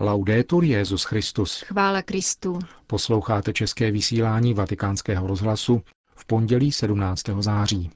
[0.00, 1.60] Laudetur Jezus Christus.
[1.60, 2.58] Chvála Kristu.
[2.86, 5.82] Posloucháte české vysílání Vatikánského rozhlasu
[6.16, 7.22] v pondělí 17.
[7.40, 7.90] září.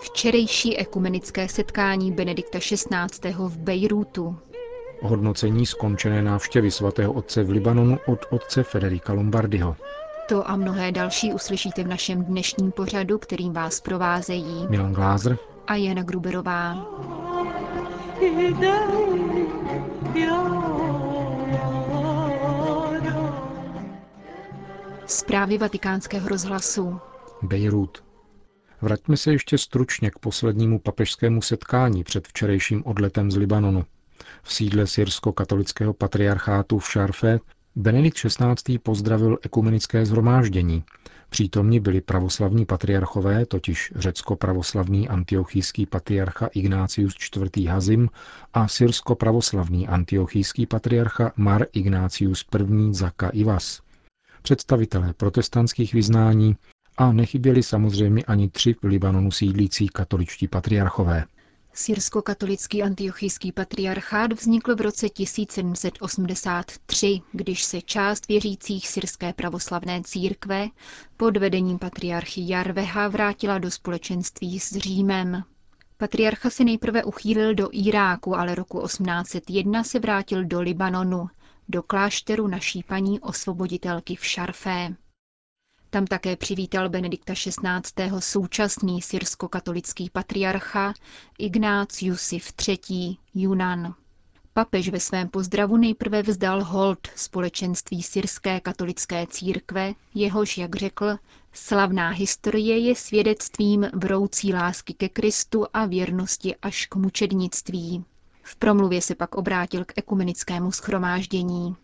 [0.00, 3.32] Včerejší ekumenické setkání Benedikta XVI.
[3.38, 4.38] v Bejrútu.
[5.02, 9.76] Hodnocení skončené návštěvy svatého otce v Libanonu od otce Federika Lombardiho.
[10.28, 15.74] To a mnohé další uslyšíte v našem dnešním pořadu, kterým vás provázejí Milan Glázer a
[15.74, 16.86] Jana Gruberová.
[25.06, 27.00] Zprávy vatikánského rozhlasu.
[27.42, 28.04] Bejrút.
[28.82, 33.84] Vraťme se ještě stručně k poslednímu papežskému setkání před včerejším odletem z Libanonu.
[34.42, 37.40] V sídle syrsko-katolického patriarchátu v Šarfe
[37.76, 38.78] Benedikt XVI.
[38.78, 40.84] pozdravil ekumenické zhromáždění.
[41.34, 47.66] Přítomni byli pravoslavní patriarchové, totiž řecko-pravoslavný antiochijský patriarcha Ignácius IV.
[47.68, 48.08] Hazim
[48.52, 52.94] a syrsko-pravoslavný antiochijský patriarcha Mar Ignácius I.
[52.94, 53.80] Zaka Ivas.
[54.42, 56.56] Představitelé protestantských vyznání
[56.96, 61.24] a nechyběli samozřejmě ani tři v Libanonu sídlící katoličtí patriarchové.
[61.76, 70.68] Syrsko-katolický antiochijský patriarchát vznikl v roce 1783, když se část věřících syrské pravoslavné církve
[71.16, 75.42] pod vedením patriarchy Jarveha vrátila do společenství s Římem.
[75.96, 81.28] Patriarcha se nejprve uchýlil do Iráku, ale roku 1801 se vrátil do Libanonu,
[81.68, 84.94] do klášteru naší paní osvoboditelky v Šarfé.
[85.94, 88.10] Tam také přivítal Benedikta XVI.
[88.18, 90.94] současný syrsko-katolický patriarcha
[91.38, 93.16] Ignác Jusif III.
[93.34, 93.94] Junan.
[94.52, 101.16] Papež ve svém pozdravu nejprve vzdal hold společenství syrské katolické církve, jehož, jak řekl,
[101.52, 108.04] slavná historie je svědectvím vroucí lásky ke Kristu a věrnosti až k mučednictví.
[108.42, 111.76] V promluvě se pak obrátil k ekumenickému schromáždění.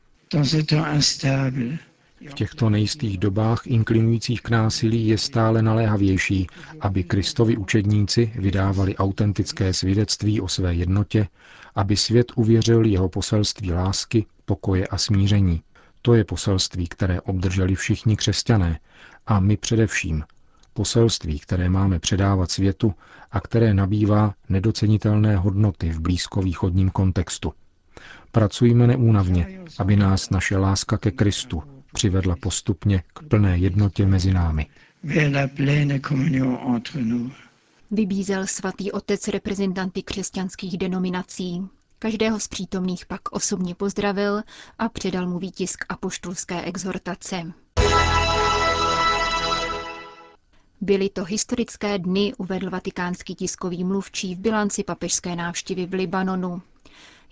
[2.28, 6.46] V těchto nejistých dobách inklinujících k násilí je stále naléhavější,
[6.80, 11.28] aby Kristovi učedníci vydávali autentické svědectví o své jednotě,
[11.74, 15.62] aby svět uvěřil jeho poselství lásky, pokoje a smíření.
[16.02, 18.80] To je poselství, které obdrželi všichni křesťané
[19.26, 20.24] a my především.
[20.74, 22.94] Poselství, které máme předávat světu
[23.30, 27.52] a které nabývá nedocenitelné hodnoty v blízkovýchodním kontextu.
[28.32, 34.66] Pracujme neúnavně, aby nás naše láska ke Kristu, přivedla postupně k plné jednotě mezi námi.
[37.90, 41.62] Vybízel svatý otec reprezentanty křesťanských denominací.
[41.98, 44.42] Každého z přítomných pak osobně pozdravil
[44.78, 47.52] a předal mu výtisk apoštolské exhortace.
[50.80, 56.62] Byly to historické dny, uvedl vatikánský tiskový mluvčí v bilanci papežské návštěvy v Libanonu.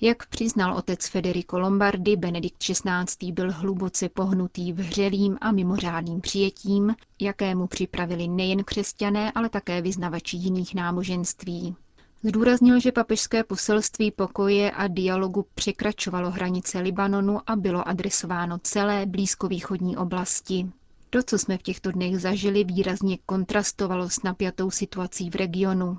[0.00, 3.32] Jak přiznal otec Federico Lombardi, Benedikt XVI.
[3.32, 10.74] byl hluboce pohnutý vřelým a mimořádným přijetím, jakému připravili nejen křesťané, ale také vyznavači jiných
[10.74, 11.76] náboženství.
[12.22, 19.96] Zdůraznil, že papežské poselství pokoje a dialogu překračovalo hranice Libanonu a bylo adresováno celé blízkovýchodní
[19.96, 20.66] oblasti.
[21.10, 25.98] To, co jsme v těchto dnech zažili, výrazně kontrastovalo s napjatou situací v regionu.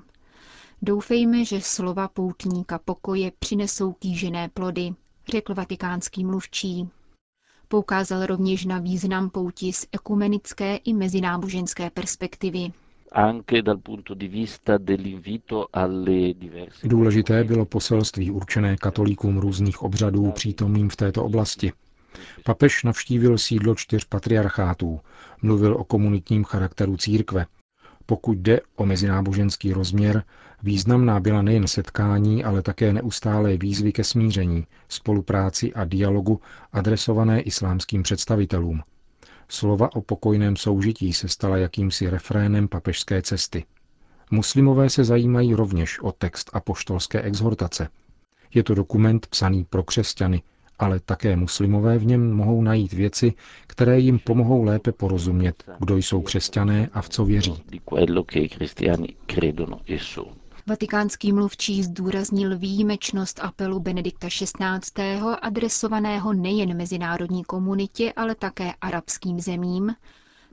[0.82, 4.90] Doufejme, že slova poutníka pokoje přinesou kýžené plody,
[5.28, 6.88] řekl vatikánský mluvčí.
[7.68, 12.72] Poukázal rovněž na význam pouti z ekumenické i mezináboženské perspektivy.
[16.84, 21.72] Důležité bylo poselství určené katolíkům různých obřadů přítomným v této oblasti.
[22.44, 25.00] Papež navštívil sídlo čtyř patriarchátů,
[25.42, 27.46] mluvil o komunitním charakteru církve,
[28.06, 30.22] pokud jde o mezináboženský rozměr,
[30.62, 36.40] významná byla nejen setkání, ale také neustálé výzvy ke smíření, spolupráci a dialogu
[36.72, 38.82] adresované islámským představitelům.
[39.48, 43.64] Slova o pokojném soužití se stala jakýmsi refrénem papežské cesty.
[44.30, 47.88] Muslimové se zajímají rovněž o text apoštolské exhortace.
[48.54, 50.42] Je to dokument psaný pro křesťany,
[50.78, 53.32] ale také muslimové v něm mohou najít věci,
[53.66, 57.54] které jim pomohou lépe porozumět, kdo jsou křesťané a v co věří.
[60.70, 65.20] Vatikánský mluvčí zdůraznil výjimečnost apelu Benedikta XVI.
[65.42, 69.94] adresovaného nejen mezinárodní komunitě, ale také arabským zemím,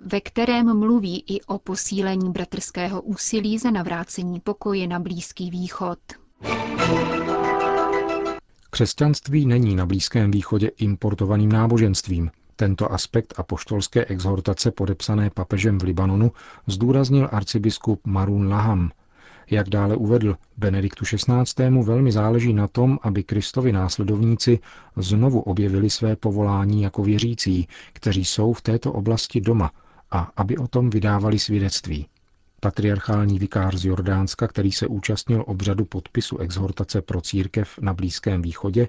[0.05, 5.99] ve kterém mluví i o posílení bratrského úsilí za navrácení pokoje na Blízký východ.
[8.69, 12.31] Křesťanství není na Blízkém východě importovaným náboženstvím.
[12.55, 16.31] Tento aspekt apoštolské exhortace podepsané papežem v Libanonu
[16.67, 18.91] zdůraznil arcibiskup Marun Laham.
[19.49, 21.69] Jak dále uvedl, Benediktu XVI.
[21.83, 24.59] velmi záleží na tom, aby Kristovi následovníci
[24.95, 29.71] znovu objevili své povolání jako věřící, kteří jsou v této oblasti doma,
[30.11, 32.07] a aby o tom vydávali svědectví.
[32.59, 38.87] Patriarchální vikář z Jordánska, který se účastnil obřadu podpisu exhortace pro církev na Blízkém východě,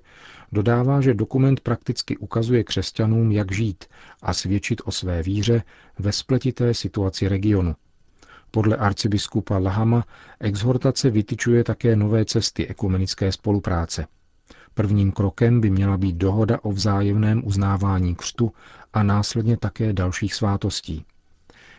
[0.53, 3.85] dodává, že dokument prakticky ukazuje křesťanům, jak žít
[4.23, 5.63] a svědčit o své víře
[5.99, 7.75] ve spletité situaci regionu.
[8.51, 10.05] Podle arcibiskupa Lahama
[10.41, 14.07] exhortace vytyčuje také nové cesty ekumenické spolupráce.
[14.75, 18.53] Prvním krokem by měla být dohoda o vzájemném uznávání křtu
[18.93, 21.05] a následně také dalších svátostí.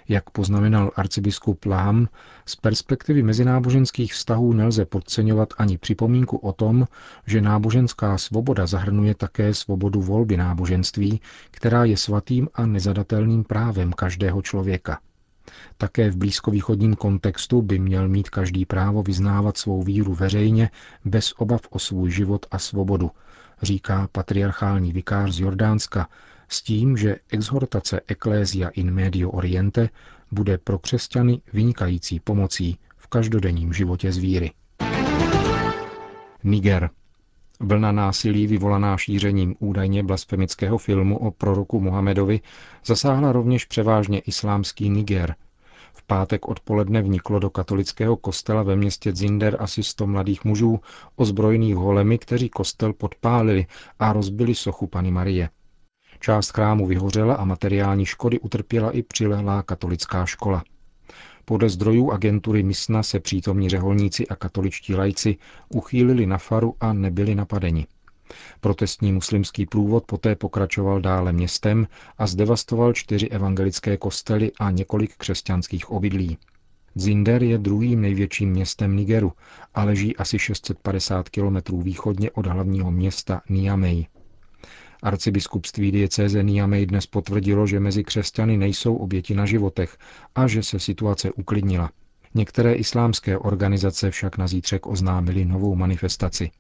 [0.08, 2.08] Jak poznamenal arcibiskup Laham,
[2.46, 6.88] z perspektivy mezináboženských vztahů nelze podceňovat ani připomínku o tom,
[7.26, 11.22] že náboženská svoboda zahrnuje také svobodu volby náboženství,
[11.52, 15.00] která je svatým a nezadatelným právem každého člověka.
[15.78, 20.70] Také v blízkovýchodním kontextu by měl mít každý právo vyznávat svou víru veřejně
[21.06, 23.12] bez obav o svůj život a svobodu,
[23.62, 26.08] říká patriarchální vikář z Jordánska,
[26.50, 29.90] s tím, že exhortace Ecclesia in Medio Oriente
[30.32, 34.52] bude pro křesťany vynikající pomocí v každodenním životě z víry.
[36.44, 36.90] Niger.
[37.60, 42.40] Vlna násilí vyvolaná šířením údajně blasfemického filmu o proroku Mohamedovi
[42.86, 45.36] zasáhla rovněž převážně islámský Niger.
[45.94, 50.80] V pátek odpoledne vniklo do katolického kostela ve městě Zinder asi 100 mladých mužů
[51.16, 53.66] ozbrojených holemi, kteří kostel podpálili
[54.00, 55.50] a rozbili sochu Pany Marie.
[56.20, 60.64] Část chrámu vyhořela a materiální škody utrpěla i přilehlá katolická škola.
[61.46, 65.38] Podle zdrojů agentury Misna se přítomní řeholníci a katoličtí lajci
[65.70, 67.88] uchýlili na faru a nebyli napadeni.
[68.60, 71.88] Protestní muslimský průvod poté pokračoval dále městem
[72.18, 76.38] a zdevastoval čtyři evangelické kostely a několik křesťanských obydlí.
[76.96, 79.34] Zinder je druhým největším městem Nigeru
[79.74, 84.06] a leží asi 650 kilometrů východně od hlavního města Niamey.
[85.04, 89.98] Arcibiskupství diecéze Niamey dnes potvrdilo, že mezi křesťany nejsou oběti na životech
[90.36, 91.92] a že se situace uklidnila.
[92.34, 96.52] Některé islámské organizace však na zítřek oznámili novou manifestaci.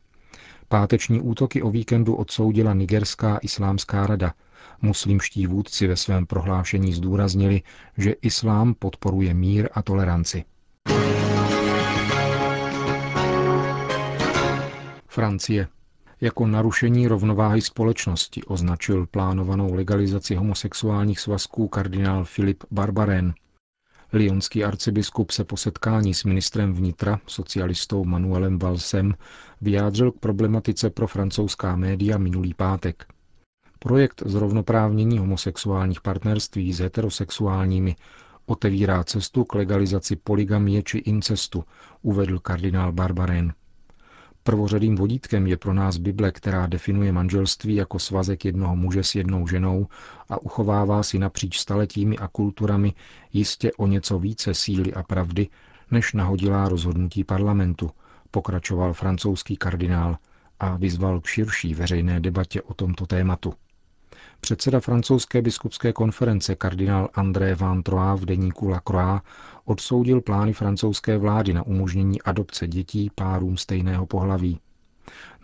[0.71, 4.33] Páteční útoky o víkendu odsoudila Nigerská islámská rada.
[4.81, 7.62] Muslimští vůdci ve svém prohlášení zdůraznili,
[7.98, 10.44] že islám podporuje mír a toleranci.
[15.07, 15.68] Francie
[16.21, 23.33] jako narušení rovnováhy společnosti označil plánovanou legalizaci homosexuálních svazků kardinál Filip Barbaren.
[24.13, 29.13] Lyonský arcibiskup se po setkání s ministrem vnitra, socialistou Manuelem Valsem,
[29.61, 33.06] vyjádřil k problematice pro francouzská média minulý pátek.
[33.79, 37.95] Projekt zrovnoprávnění homosexuálních partnerství s heterosexuálními
[38.45, 41.63] otevírá cestu k legalizaci poligamie či incestu,
[42.01, 43.53] uvedl kardinál Barbaren.
[44.44, 49.47] Prvořadým vodítkem je pro nás Bible, která definuje manželství jako svazek jednoho muže s jednou
[49.47, 49.88] ženou
[50.30, 52.94] a uchovává si napříč staletími a kulturami
[53.33, 55.47] jistě o něco více síly a pravdy,
[55.91, 57.91] než nahodilá rozhodnutí parlamentu,
[58.31, 60.18] pokračoval francouzský kardinál
[60.59, 63.53] a vyzval k širší veřejné debatě o tomto tématu.
[64.41, 69.21] Předseda francouzské biskupské konference kardinál André Van Troyes v deníku La Croix
[69.65, 74.59] odsoudil plány francouzské vlády na umožnění adopce dětí párům stejného pohlaví.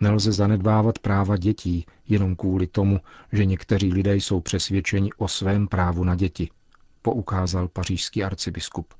[0.00, 3.00] Nelze zanedbávat práva dětí jenom kvůli tomu,
[3.32, 6.50] že někteří lidé jsou přesvědčeni o svém právu na děti,
[7.02, 8.94] poukázal pařížský arcibiskup.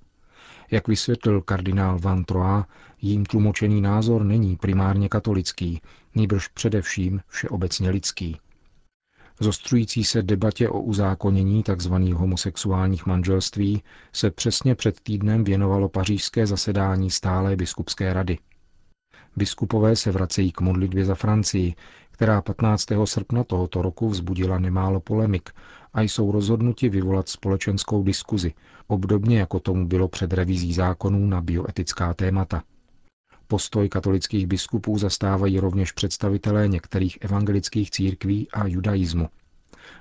[0.70, 2.64] Jak vysvětlil kardinál Van Troyes,
[3.02, 5.80] jím tlumočený názor není primárně katolický,
[6.14, 8.36] nýbrž především všeobecně lidský.
[9.40, 11.92] Zostřující se debatě o uzákonění tzv.
[11.94, 18.38] homosexuálních manželství se přesně před týdnem věnovalo pařížské zasedání stálé biskupské rady.
[19.36, 21.74] Biskupové se vracejí k modlitbě za Francii,
[22.10, 22.86] která 15.
[23.04, 25.50] srpna tohoto roku vzbudila nemálo polemik
[25.94, 28.54] a jsou rozhodnuti vyvolat společenskou diskuzi,
[28.86, 32.62] obdobně jako tomu bylo před revizí zákonů na bioetická témata.
[33.48, 39.28] Postoj katolických biskupů zastávají rovněž představitelé některých evangelických církví a judaismu.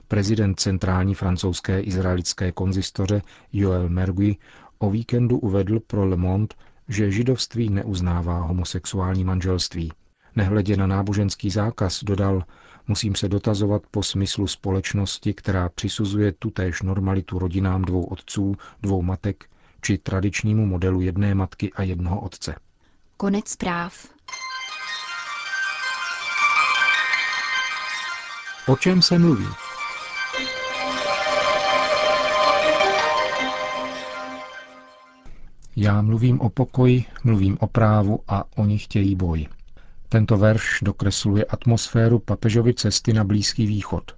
[0.08, 3.22] Prezident centrální francouzské izraelské konzistoře
[3.54, 4.36] Joel Mergui
[4.80, 6.56] o víkendu uvedl pro Le Monde,
[6.88, 9.92] že židovství neuznává homosexuální manželství.
[10.36, 12.44] Nehledě na náboženský zákaz dodal,
[12.88, 19.46] musím se dotazovat po smyslu společnosti, která přisuzuje tutéž normalitu rodinám dvou otců, dvou matek,
[19.82, 22.56] či tradičnímu modelu jedné matky a jednoho otce.
[23.17, 24.07] Konec zpráv.
[28.67, 29.45] O čem se mluví?
[35.75, 39.48] Já mluvím o pokoji, mluvím o právu a oni chtějí boj.
[40.10, 44.15] Tento verš dokresluje atmosféru papežovy cesty na Blízký východ.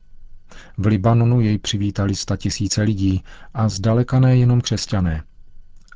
[0.78, 3.24] V Libanonu jej přivítali tisíce lidí
[3.54, 5.24] a zdaleka ne jenom křesťané.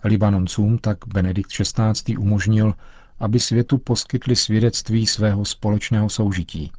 [0.03, 2.17] Libanoncům tak Benedikt XVI.
[2.17, 2.73] umožnil,
[3.19, 6.71] aby světu poskytli svědectví svého společného soužití.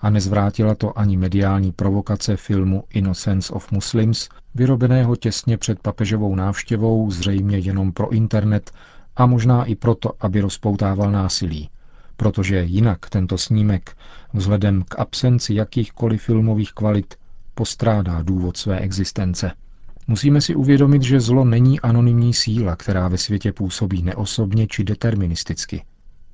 [0.00, 7.10] A nezvrátila to ani mediální provokace filmu Innocence of Muslims, vyrobeného těsně před papežovou návštěvou,
[7.10, 8.70] zřejmě jenom pro internet
[9.16, 11.70] a možná i proto, aby rozpoutával násilí,
[12.16, 13.96] protože jinak tento snímek,
[14.32, 17.14] vzhledem k absenci jakýchkoliv filmových kvalit,
[17.54, 19.52] postrádá důvod své existence.
[20.10, 25.84] Musíme si uvědomit, že zlo není anonymní síla, která ve světě působí neosobně či deterministicky,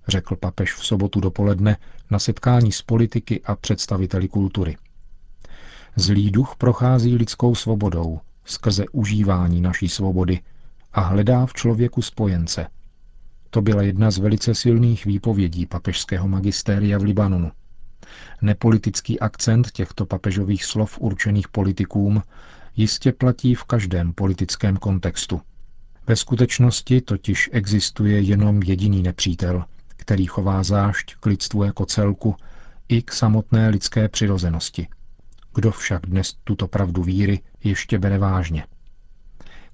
[0.09, 1.77] řekl papež v sobotu dopoledne
[2.11, 4.77] na setkání s politiky a představiteli kultury.
[5.97, 10.41] Zlý duch prochází lidskou svobodou skrze užívání naší svobody
[10.93, 12.67] a hledá v člověku spojence.
[13.51, 17.51] To byla jedna z velice silných výpovědí papežského magistéria v Libanonu.
[18.43, 22.23] Nepolitický akcent těchto papežových slov určených politikům
[22.77, 25.41] jistě platí v každém politickém kontextu.
[26.07, 29.65] Ve skutečnosti totiž existuje jenom jediný nepřítel,
[29.97, 32.37] který chová zášť k lidstvu jako celku
[32.89, 34.89] i k samotné lidské přirozenosti.
[35.55, 38.65] Kdo však dnes tuto pravdu víry ještě bere vážně?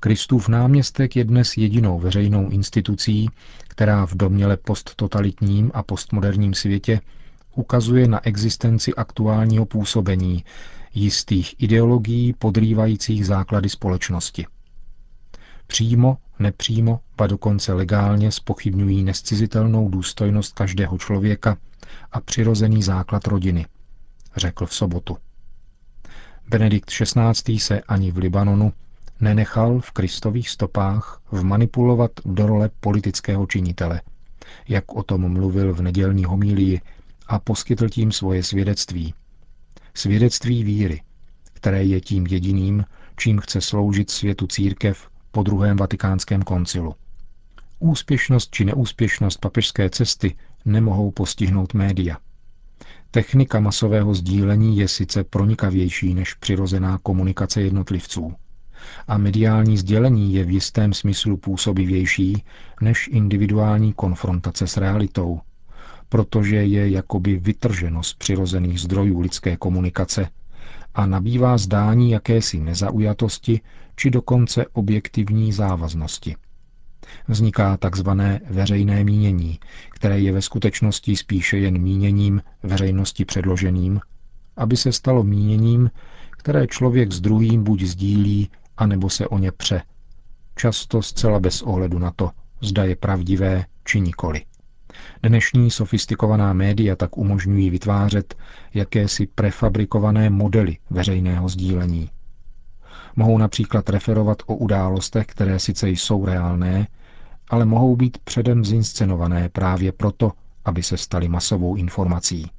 [0.00, 3.30] Kristův náměstek je dnes jedinou veřejnou institucí,
[3.68, 7.00] která v doměle posttotalitním a postmoderním světě
[7.54, 10.44] ukazuje na existenci aktuálního působení
[10.94, 14.46] jistých ideologií podrývajících základy společnosti.
[15.66, 21.56] Přímo, nepřímo, pa dokonce legálně spochybňují nescizitelnou důstojnost každého člověka
[22.12, 23.66] a přirozený základ rodiny,
[24.36, 25.16] řekl v sobotu.
[26.48, 27.60] Benedikt XVI.
[27.60, 28.72] se ani v Libanonu
[29.20, 34.02] nenechal v kristových stopách vmanipulovat do role politického činitele,
[34.68, 36.80] jak o tom mluvil v nedělní homílii
[37.26, 39.14] a poskytl tím svoje svědectví.
[40.00, 41.02] Svědectví víry,
[41.52, 42.84] které je tím jediným,
[43.16, 46.94] čím chce sloužit světu církev po druhém vatikánském koncilu.
[47.78, 52.16] Úspěšnost či neúspěšnost papežské cesty nemohou postihnout média.
[53.10, 58.32] Technika masového sdílení je sice pronikavější než přirozená komunikace jednotlivců.
[59.08, 62.44] A mediální sdělení je v jistém smyslu působivější
[62.80, 65.40] než individuální konfrontace s realitou,
[66.10, 70.28] protože je jakoby vytrženo z přirozených zdrojů lidské komunikace
[70.94, 73.60] a nabývá zdání jakési nezaujatosti
[73.96, 76.36] či dokonce objektivní závaznosti.
[77.28, 79.58] Vzniká takzvané veřejné mínění,
[79.90, 84.00] které je ve skutečnosti spíše jen míněním veřejnosti předloženým,
[84.56, 85.90] aby se stalo míněním,
[86.30, 89.82] které člověk s druhým buď sdílí, anebo se o ně pře.
[90.56, 94.44] Často zcela bez ohledu na to, zda je pravdivé či nikoli.
[95.22, 98.34] Dnešní sofistikovaná média tak umožňují vytvářet
[98.74, 102.10] jakési prefabrikované modely veřejného sdílení.
[103.16, 106.86] Mohou například referovat o událostech, které sice jsou reálné,
[107.50, 110.32] ale mohou být předem zinscenované právě proto,
[110.64, 112.50] aby se staly masovou informací.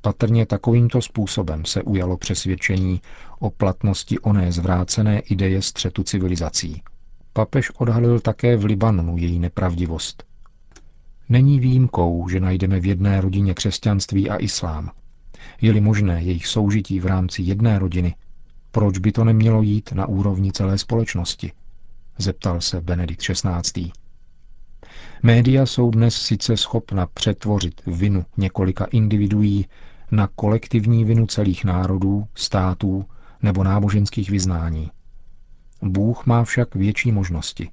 [0.00, 3.00] Patrně takovýmto způsobem se ujalo přesvědčení
[3.38, 6.82] o platnosti oné zvrácené ideje střetu civilizací.
[7.32, 10.24] Papež odhalil také v Libanonu její nepravdivost.
[11.28, 14.90] Není výjimkou, že najdeme v jedné rodině křesťanství a islám.
[15.60, 18.14] Je-li možné jejich soužití v rámci jedné rodiny,
[18.70, 21.52] proč by to nemělo jít na úrovni celé společnosti?
[22.18, 23.90] Zeptal se Benedikt XVI.
[25.22, 29.66] Média jsou dnes sice schopna přetvořit vinu několika individuí
[30.10, 33.04] na kolektivní vinu celých národů, států
[33.42, 34.90] nebo náboženských vyznání.
[35.82, 37.70] Bůh má však větší možnosti.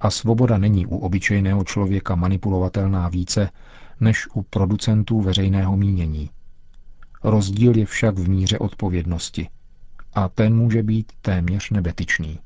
[0.00, 3.50] A svoboda není u obyčejného člověka manipulovatelná více
[4.00, 6.30] než u producentů veřejného mínění.
[7.24, 9.48] Rozdíl je však v míře odpovědnosti.
[10.14, 12.38] A ten může být téměř nebetyčný.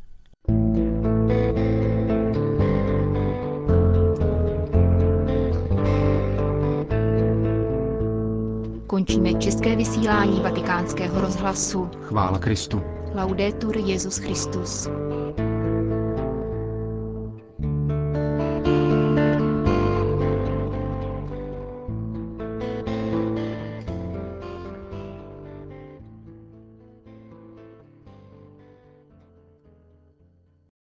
[8.86, 11.90] Končíme české vysílání vatikánského rozhlasu.
[12.00, 12.82] Chvála Kristu.
[13.14, 14.88] Laudetur Jezus Christus.